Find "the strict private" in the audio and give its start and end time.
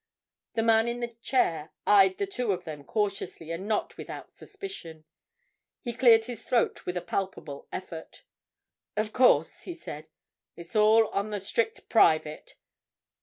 11.29-12.55